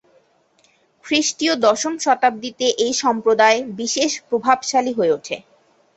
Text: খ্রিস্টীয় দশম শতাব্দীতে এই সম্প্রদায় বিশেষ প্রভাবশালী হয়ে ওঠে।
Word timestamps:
খ্রিস্টীয় 1.05 1.53
দশম 1.65 1.93
শতাব্দীতে 1.97 2.67
এই 2.85 2.93
সম্প্রদায় 3.03 3.59
বিশেষ 3.79 4.11
প্রভাবশালী 4.29 4.91
হয়ে 4.93 5.15
ওঠে। 5.17 5.35